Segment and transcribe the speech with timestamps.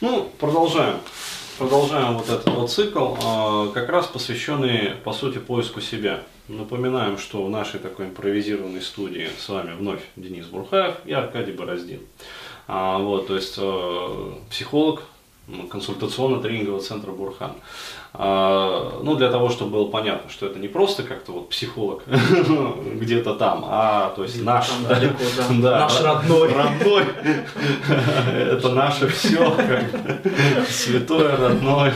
[0.00, 1.00] Ну, продолжаем.
[1.58, 6.22] Продолжаем вот этот вот цикл, а, как раз посвященный, по сути, поиску себя.
[6.46, 11.98] Напоминаем, что в нашей такой импровизированной студии с вами вновь Денис Бурхаев и Аркадий Бороздин.
[12.68, 15.02] А, вот, то есть э, психолог
[15.70, 17.52] консультационно-тренингового центра Бурхан.
[18.12, 22.02] А, ну, для того, чтобы было понятно, что это не просто как-то вот психолог
[22.94, 25.22] где-то там, а то есть наш, далеко,
[25.60, 25.78] да.
[25.80, 26.52] наш родной.
[26.52, 27.04] родной.
[28.34, 29.54] Это наше все,
[30.68, 31.92] святое родной.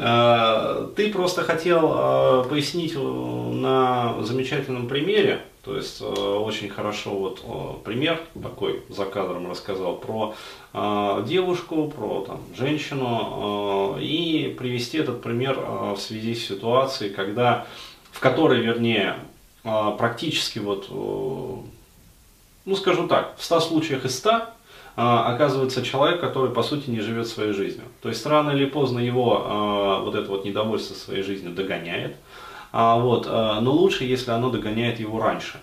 [0.00, 8.22] А, ты просто хотел а, пояснить на замечательном примере, то есть очень хорошо вот пример
[8.42, 10.34] такой за кадром рассказал про
[11.26, 17.66] девушку, про там, женщину и привести этот пример в связи с ситуацией, когда,
[18.12, 19.16] в которой, вернее,
[19.62, 24.30] практически вот, ну скажу так, в 100 случаях из 100
[24.96, 27.84] а, оказывается человек, который по сути не живет своей жизнью.
[28.00, 32.16] То есть рано или поздно его вот это вот недовольство своей жизнью догоняет.
[32.72, 35.58] А, вот, но лучше, если оно догоняет его раньше.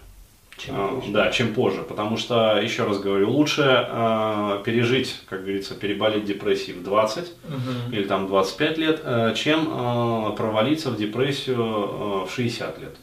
[0.58, 1.11] Чем позже.
[1.11, 6.78] Да, чем позже, потому что, еще раз говорю, лучше э, пережить, как говорится, переболеть депрессией
[6.78, 7.92] в 20 угу.
[7.92, 12.95] или там 25 лет, э, чем э, провалиться в депрессию э, в 60 лет.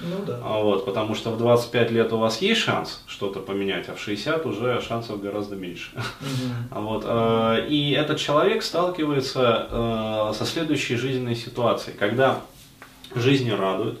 [0.00, 0.38] Ну да.
[0.38, 4.44] Вот, потому что в 25 лет у вас есть шанс что-то поменять, а в 60
[4.46, 5.90] уже шансов гораздо меньше.
[5.94, 6.80] Угу.
[6.80, 12.40] Вот, э, и этот человек сталкивается э, со следующей жизненной ситуацией, когда
[13.14, 13.98] жизнь не радует,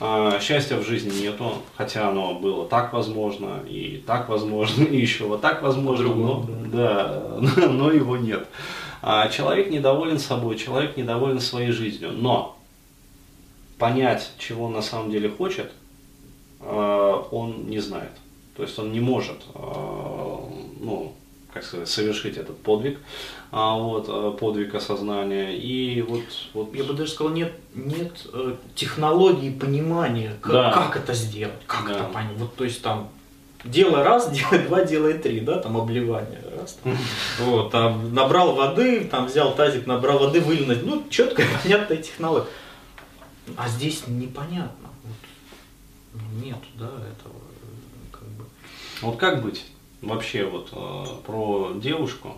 [0.00, 5.24] э, счастья в жизни нету, хотя оно было так возможно, и так возможно, и еще
[5.24, 8.46] вот так возможно, но, да, но его нет.
[9.02, 12.58] А человек недоволен собой, человек недоволен своей жизнью, но
[13.78, 15.72] понять, чего он на самом деле хочет,
[16.60, 18.12] э, он не знает.
[18.56, 21.12] То есть он не может, ну,
[21.56, 22.98] как сказать, совершить этот подвиг,
[23.50, 25.56] а, вот, э, подвиг осознания.
[25.56, 26.74] И вот, вот...
[26.74, 28.12] Я бы даже сказал, нет, нет
[28.74, 30.72] технологии понимания, как, да.
[30.72, 31.94] как это сделать, как да.
[31.94, 32.36] это понять.
[32.36, 33.08] Вот, то есть там
[33.64, 36.94] делай раз, делай два, делай три, да, там обливание, раз, там,
[37.40, 42.48] вот, там набрал воды, там взял тазик, набрал воды, вылил, ну, четкая, понятная технология.
[43.56, 44.90] А здесь непонятно.
[46.12, 47.40] Вот, нет, да, этого
[48.12, 48.44] как бы.
[49.00, 49.64] Вот как быть?
[50.06, 52.36] Вообще вот э, про девушку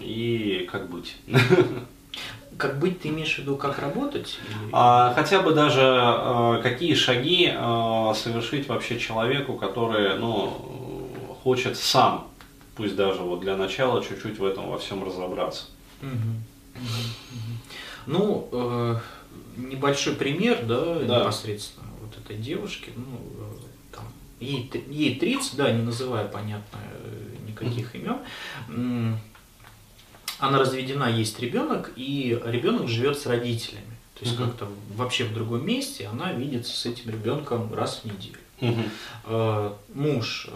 [0.00, 1.16] и как быть?
[2.56, 4.38] Как быть, ты имеешь в виду, как работать?
[4.70, 11.10] А, хотя бы даже э, какие шаги э, совершить вообще человеку, который ну,
[11.42, 12.28] хочет сам,
[12.76, 15.64] пусть даже вот для начала чуть-чуть в этом во всем разобраться.
[16.00, 16.10] Угу.
[16.76, 17.54] Угу.
[18.06, 18.96] Ну, э,
[19.56, 23.18] небольшой пример, да, да, непосредственно вот этой девушки, ну,
[23.90, 24.04] там,
[24.40, 29.18] ей, ей 30, да, не называя, понятно, э, никаких имен,
[30.38, 33.94] она разведена, есть ребенок, и ребенок живет с родителями.
[34.18, 34.44] То есть угу.
[34.44, 38.38] как-то вообще в другом месте она видится с этим ребенком раз в неделю.
[38.60, 39.76] Угу.
[39.94, 40.48] муж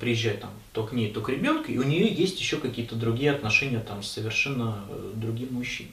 [0.00, 3.30] приезжает там то к ней, то к ребенку, и у нее есть еще какие-то другие
[3.30, 4.84] отношения там с совершенно
[5.14, 5.92] другим мужчиной.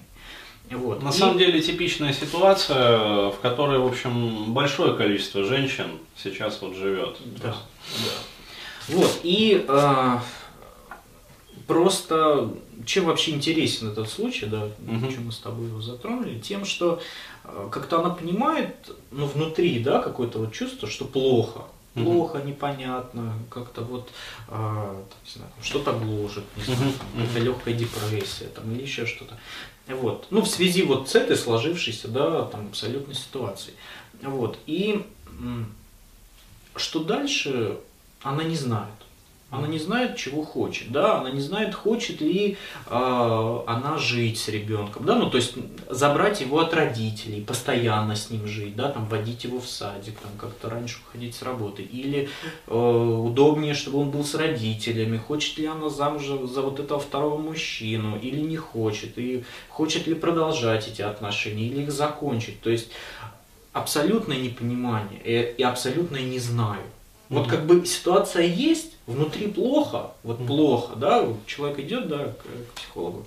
[0.72, 1.04] Вот.
[1.04, 1.12] На и...
[1.12, 7.18] самом деле типичная ситуация, в которой, в общем, большое количество женщин сейчас вот живет.
[7.42, 8.96] Да, да.
[8.96, 10.18] Вот, и э,
[11.68, 12.52] просто
[12.86, 15.06] чем вообще интересен этот случай, да, угу.
[15.06, 17.02] почему мы с тобой его затронули, тем, что
[17.44, 21.62] э, как-то она понимает, ну, внутри, да, какое-то вот чувство, что плохо,
[21.94, 22.48] плохо, угу.
[22.48, 24.10] непонятно, как-то вот
[24.50, 25.04] э,
[25.62, 29.38] что-то гложет, не знаю, там, какая-то легкая депрессия там, или еще что-то.
[29.88, 30.28] Вот.
[30.30, 33.76] Ну, в связи вот с этой сложившейся, да, там, абсолютной ситуацией.
[34.22, 34.58] Вот.
[34.68, 35.06] И
[36.76, 37.78] что дальше,
[38.22, 38.94] она не знает.
[39.52, 42.58] Она не знает, чего хочет, да, она не знает, хочет ли
[42.88, 45.56] э, она жить с ребенком, да, ну то есть
[45.90, 50.32] забрать его от родителей, постоянно с ним жить, да, там водить его в садик, там
[50.38, 52.30] как-то раньше уходить с работы, или
[52.68, 57.38] э, удобнее, чтобы он был с родителями, хочет ли она замуж за вот этого второго
[57.38, 62.90] мужчину, или не хочет, и хочет ли продолжать эти отношения, или их закончить, то есть
[63.74, 66.84] абсолютное непонимание и, и абсолютное не знаю.
[67.32, 72.74] Вот как бы ситуация есть, внутри плохо, вот плохо, да, человек идет, да, к, к
[72.76, 73.26] психологу.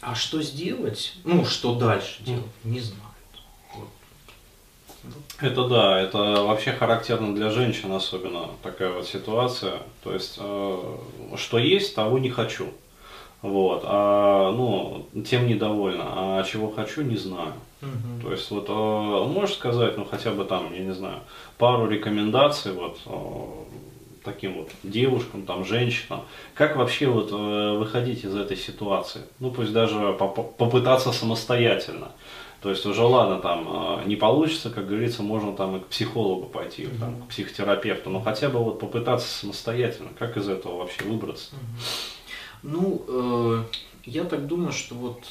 [0.00, 1.14] А что сделать?
[1.22, 2.42] Ну, что дальше делать?
[2.64, 3.04] Не знают.
[3.76, 3.88] Вот.
[5.40, 9.82] Это да, это вообще характерно для женщин особенно такая вот ситуация.
[10.02, 10.96] То есть, э,
[11.36, 12.66] что есть, того не хочу.
[13.42, 16.04] Вот, а, ну, тем недовольна,
[16.38, 17.54] а чего хочу, не знаю.
[17.82, 18.22] Угу.
[18.22, 21.20] То есть, вот, э, можешь сказать, ну, хотя бы там, я не знаю,
[21.58, 23.10] пару рекомендаций, вот, э,
[24.24, 26.22] таким вот девушкам, там, женщинам,
[26.54, 29.22] как вообще вот э, выходить из этой ситуации?
[29.38, 32.12] Ну, пусть даже поп- попытаться самостоятельно.
[32.60, 36.82] То есть уже ладно, там не получится, как говорится, можно там и к психологу пойти,
[36.82, 36.98] mm-hmm.
[36.98, 41.54] там, к психотерапевту, но хотя бы вот попытаться самостоятельно, как из этого вообще выбраться?
[41.54, 42.10] Mm-hmm.
[42.62, 43.64] Ну, э,
[44.04, 45.24] я так думаю, что вот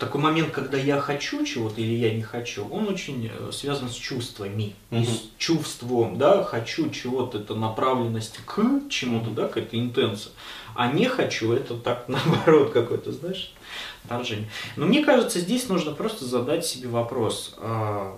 [0.00, 3.94] такой момент, когда я хочу чего-то или я не хочу, он очень э, связан с
[3.94, 4.74] чувствами.
[4.90, 5.04] Угу.
[5.04, 10.32] с чувством, да, хочу чего-то, это направленность к чему-то, да, какая-то интенция.
[10.74, 13.52] А не хочу, это так наоборот какой-то, знаешь,
[14.04, 14.50] вторжение.
[14.76, 18.16] Но мне кажется, здесь нужно просто задать себе вопрос, а,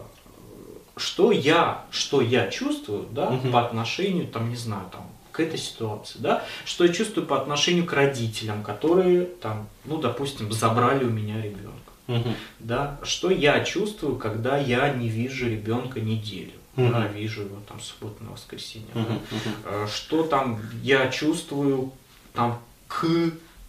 [0.96, 3.50] что я, что я чувствую, да, угу.
[3.50, 7.87] по отношению, там, не знаю, там, к этой ситуации, да, что я чувствую по отношению
[7.87, 12.34] к родителям, которые там, ну, допустим, забрали у меня ребенка, угу.
[12.61, 16.88] да, что я чувствую, когда я не вижу ребенка неделю, угу.
[16.90, 19.20] да, вижу его там субботу на воскресенье, угу.
[19.64, 21.93] да, что там я чувствую
[22.35, 23.06] там к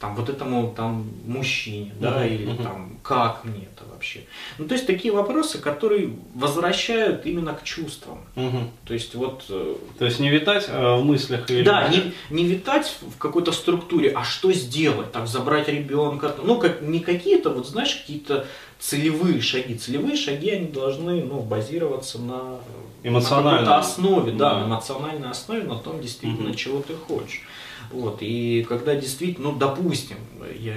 [0.04, 2.62] там вот этому там мужчине, да, uh-huh, или uh-huh.
[2.62, 4.20] там как мне это вообще.
[4.58, 8.18] Ну, то есть такие вопросы, которые возвращают именно к чувствам.
[8.36, 8.68] Uh-huh.
[8.84, 9.46] То есть вот.
[9.48, 11.64] Э, то есть не витать э, в мыслях или.
[11.64, 16.82] Да, не, не витать в какой-то структуре, а что сделать, там забрать ребенка, ну как
[16.82, 18.46] не какие-то вот знаешь какие-то
[18.80, 19.76] целевые шаги.
[19.76, 22.60] Целевые шаги они должны ну базироваться на
[23.04, 26.58] эмоциональной на основе, да, да, на эмоциональной основе, на том действительно, uh-huh.
[26.58, 27.44] чего ты хочешь.
[27.91, 30.18] Вот, и когда действительно, ну, допустим,
[30.57, 30.75] я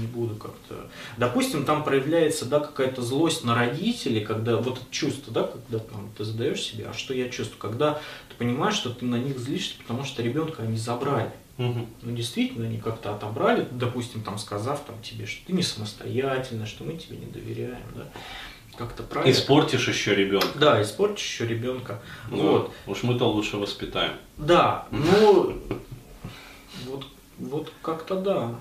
[0.00, 5.32] не буду как-то, допустим, там проявляется, да, какая-то злость на родителей, когда вот это чувство,
[5.32, 7.94] да, когда там ты задаешь себе, а что я чувствую, когда
[8.28, 11.30] ты понимаешь, что ты на них злишься, потому что ребенка они забрали.
[11.58, 11.86] Угу.
[12.02, 16.84] Ну, действительно, они как-то отобрали, допустим, там, сказав там, тебе, что ты не самостоятельно, что
[16.84, 18.06] мы тебе не доверяем, да
[18.80, 19.30] как-то правильно.
[19.30, 20.48] Испортишь еще ребенка.
[20.54, 22.00] Да, испортишь еще ребенка.
[22.30, 22.72] Ну, вот.
[22.86, 24.12] Уж мы-то лучше воспитаем.
[24.38, 25.60] Да, ну
[27.40, 28.54] вот, как-то да.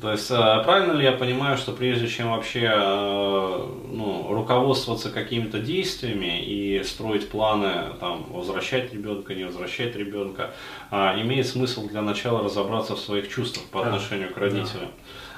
[0.00, 5.58] То есть а, правильно ли я понимаю, что прежде чем вообще а, ну, руководствоваться какими-то
[5.58, 10.50] действиями и строить планы, там, возвращать ребенка, не возвращать ребенка,
[10.90, 14.90] а, имеет смысл для начала разобраться в своих чувствах по отношению к родителям.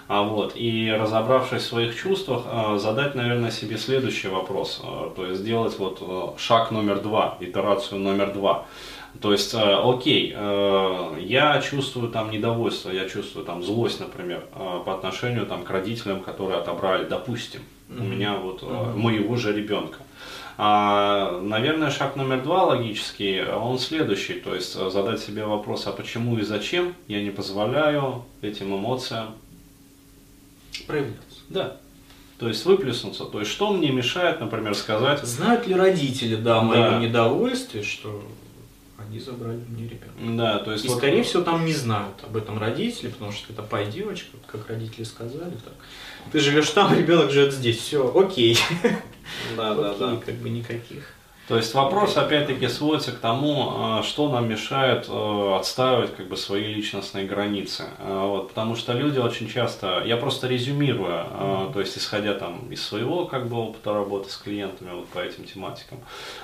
[0.08, 4.82] А вот, и разобравшись в своих чувствах, задать, наверное, себе следующий вопрос.
[5.14, 8.66] То есть сделать вот шаг номер два, итерацию номер два.
[9.20, 14.80] То есть, э, окей, э, я чувствую там недовольство, я чувствую там злость, например, э,
[14.84, 18.00] по отношению там к родителям, которые отобрали, допустим, mm-hmm.
[18.00, 18.96] у меня вот mm-hmm.
[18.96, 19.98] моего же ребенка.
[20.56, 26.38] А, наверное, шаг номер два логический, он следующий, то есть задать себе вопрос, а почему
[26.38, 29.34] и зачем я не позволяю этим эмоциям
[30.86, 31.38] проявляться.
[31.48, 31.76] Да.
[32.38, 33.24] То есть выплеснуться.
[33.24, 35.22] То есть что мне мешает, например, сказать...
[35.22, 36.98] Знают ли родители, да, мое да.
[36.98, 38.22] недовольствие, что
[39.10, 40.36] они забрали мне ребенка.
[40.36, 40.84] Да, то есть.
[40.84, 40.98] И, вот...
[40.98, 45.02] скорее всего, там не знают об этом родители, потому что это пай девочка, как родители
[45.02, 45.50] сказали.
[45.64, 45.74] Так.
[46.30, 48.56] Ты живешь там, ребенок живет здесь, все, окей.
[49.56, 50.16] Да, да, да.
[50.24, 51.12] Как бы никаких.
[51.50, 56.36] То есть вопрос опять-таки сводится к тому, а, что нам мешает а, отстаивать как бы
[56.36, 57.86] свои личностные границы.
[57.98, 61.72] А, вот, потому что люди очень часто, я просто резюмирую, mm-hmm.
[61.72, 65.42] то есть исходя там из своего как бы опыта работы с клиентами вот по этим
[65.42, 65.98] тематикам,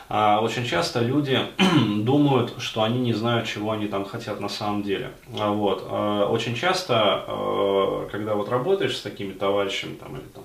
[0.08, 1.38] очень часто люди
[2.02, 5.12] думают, что они не знают, чего они там хотят на самом деле.
[5.28, 5.88] Вот.
[5.88, 10.42] Очень часто, когда вот работаешь с такими товарищами там, или там,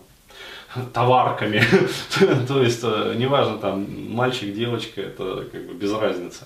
[0.93, 1.61] товарками.
[2.47, 6.45] То есть, э, неважно, там, мальчик, девочка, это как бы без разницы.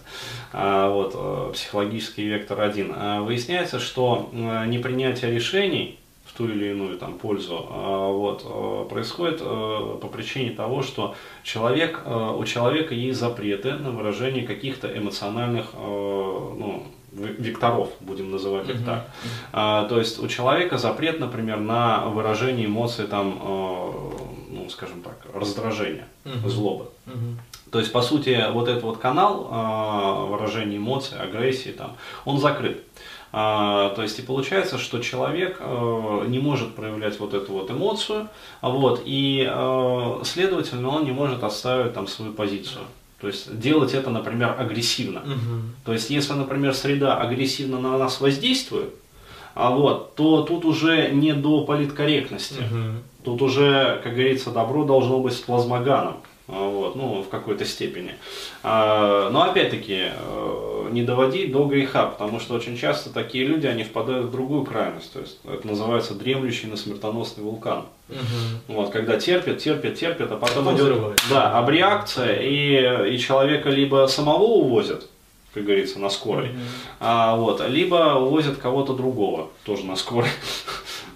[0.51, 2.93] А, вот, э, психологический вектор один.
[2.95, 10.09] А, выясняется, что э, непринятие решений в ту или иную там, пользу вот, происходит по
[10.11, 16.83] причине того, что человек, у человека есть запреты на выражение каких-то эмоциональных ну,
[17.15, 18.85] векторов, будем называть их uh-huh.
[18.85, 19.09] так.
[19.53, 23.39] А, то есть у человека запрет, например, на выражение эмоций, там,
[24.65, 26.49] ну, скажем так, раздражения, uh-huh.
[26.49, 26.89] злобы.
[27.05, 27.35] Uh-huh.
[27.71, 31.95] То есть, по сути, вот этот вот канал э, выражения эмоций, агрессии, там,
[32.25, 32.83] он закрыт.
[33.31, 38.29] А, то есть и получается, что человек э, не может проявлять вот эту вот эмоцию,
[38.61, 42.85] вот, и э, следовательно он не может отставить там свою позицию.
[43.19, 45.19] То есть делать это, например, агрессивно.
[45.19, 45.61] Угу.
[45.85, 48.93] То есть если, например, среда агрессивно на нас воздействует,
[49.55, 52.59] а вот, то тут уже не до политкорректности.
[52.59, 53.23] Угу.
[53.23, 56.17] Тут уже, как говорится, добро должно быть с плазмоганом.
[56.47, 58.15] А, вот, ну, в какой-то степени.
[58.61, 63.83] А, но опять-таки, э, не доводить до греха, потому что очень часто такие люди, они
[63.83, 65.11] впадают в другую крайность.
[65.13, 67.85] То есть это называется дремлющий на смертоносный вулкан.
[68.09, 68.75] Угу.
[68.75, 74.05] Вот, когда терпят, терпят, терпят, а потом, потом идет да, обреакция, и, и человека либо
[74.07, 75.09] самого увозят,
[75.55, 76.49] как говорится, на скорой.
[76.49, 76.59] Mm-hmm.
[76.99, 80.29] А, вот, либо возят кого-то другого, тоже на скорой.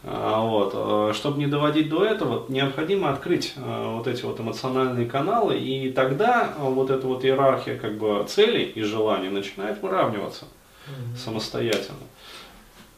[0.01, 0.71] А, вот.
[0.73, 5.91] Э, чтобы не доводить до этого, необходимо открыть э, вот эти вот эмоциональные каналы, и
[5.91, 11.17] тогда вот эта вот иерархия как бы целей и желаний начинает выравниваться mm-hmm.
[11.17, 11.99] самостоятельно.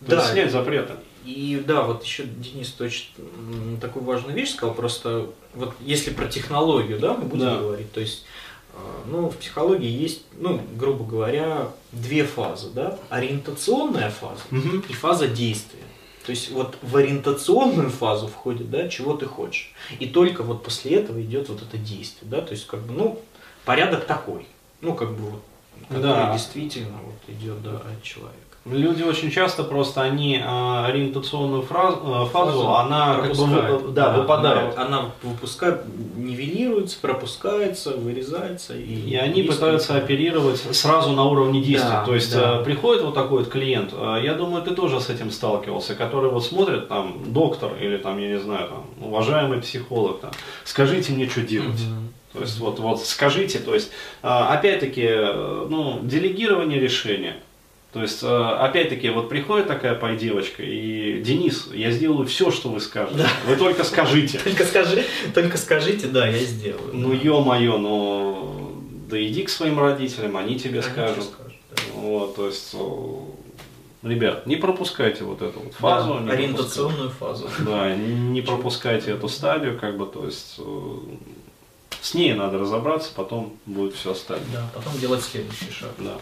[0.01, 0.93] То да, снять запреты.
[1.25, 3.23] И да, вот еще Денис точно
[3.81, 7.57] такую важную вещь сказал, просто вот если про технологию, да, мы будем да.
[7.57, 8.25] говорить, то есть
[9.05, 14.83] ну, в психологии есть, ну, грубо говоря, две фазы, да, ориентационная фаза угу.
[14.87, 15.81] и фаза действия.
[16.25, 19.73] То есть вот в ориентационную фазу входит, да, чего ты хочешь.
[19.99, 23.19] И только вот после этого идет вот это действие, да, то есть как бы, ну,
[23.65, 24.45] порядок такой,
[24.81, 25.41] ну, как бы вот,
[25.87, 26.33] который да.
[26.33, 28.51] действительно вот идет, да, от человека.
[28.63, 34.17] Люди очень часто просто они э, ориентационную фразу, э, фазу, она как бы да, да,
[34.19, 34.77] выпадает.
[34.77, 35.81] Она, она выпускает,
[36.15, 38.75] нивелируется, пропускается, вырезается.
[38.75, 41.89] И, и они пытаются оперировать сразу на уровне действия.
[41.89, 42.59] Да, То есть да.
[42.59, 46.29] э, приходит вот такой вот клиент, э, я думаю, ты тоже с этим сталкивался, который
[46.29, 50.31] вот смотрит там доктор или там, я не знаю, там, уважаемый психолог, там,
[50.65, 51.81] скажите мне, что делать.
[51.81, 52.11] Угу.
[52.33, 53.91] То есть вот, вот скажите, то есть
[54.23, 57.35] э, опять-таки, э, ну, делегирование решения.
[57.91, 62.69] То есть, э, опять-таки, вот приходит такая пой девочка, и Денис, я сделаю все, что
[62.69, 63.17] вы скажете.
[63.17, 63.29] Да.
[63.45, 64.39] Вы только скажите.
[64.43, 66.91] Только скажи, только скажите, да, я сделаю.
[66.93, 68.77] Ну, ё-моё, ну,
[69.09, 71.27] да иди к своим родителям, они тебе скажут.
[71.93, 72.73] Вот, то есть,
[74.03, 76.21] ребят, не пропускайте вот эту вот фазу.
[76.25, 77.49] Да, ориентационную фазу.
[77.59, 80.61] Да, не пропускайте эту стадию, как бы, то есть,
[82.01, 84.47] с ней надо разобраться, потом будет все остальное.
[84.51, 85.91] Да, потом делать следующий шаг.
[85.99, 86.17] Да.